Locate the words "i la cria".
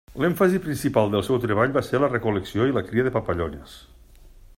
2.71-3.05